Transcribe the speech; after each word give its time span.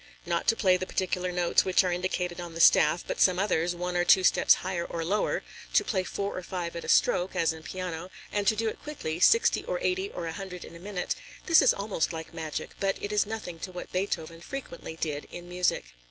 Not 0.25 0.47
to 0.47 0.55
play 0.55 0.77
the 0.77 0.87
particular 0.87 1.31
notes 1.31 1.63
which 1.63 1.83
are 1.83 1.91
indicated 1.91 2.41
on 2.41 2.55
the 2.55 2.59
staff, 2.59 3.03
but 3.05 3.19
some 3.21 3.37
others, 3.37 3.75
one 3.75 3.95
or 3.95 4.03
two 4.03 4.23
steps 4.23 4.55
higher 4.65 4.83
or 4.83 5.05
lower; 5.05 5.43
to 5.75 5.83
play 5.83 6.03
four 6.03 6.35
or 6.35 6.41
five 6.41 6.75
at 6.75 6.83
a 6.83 6.89
stroke, 6.89 7.35
as 7.35 7.53
in 7.53 7.61
piano, 7.61 8.09
and 8.31 8.47
to 8.47 8.55
do 8.55 8.67
it 8.67 8.81
quickly, 8.81 9.19
sixty 9.19 9.63
or 9.65 9.77
eighty 9.79 10.09
or 10.09 10.25
a 10.25 10.31
hundred 10.33 10.65
in 10.65 10.75
a 10.75 10.79
minute, 10.79 11.13
this 11.45 11.61
is 11.61 11.71
almost 11.71 12.11
like 12.11 12.33
magic, 12.33 12.71
but 12.79 12.97
it 12.99 13.11
is 13.11 13.27
nothing 13.27 13.59
to 13.59 13.71
what 13.71 13.91
Beethoven 13.91 14.41
frequently 14.41 14.95
did 14.95 15.25
in 15.31 15.47
music. 15.47 15.93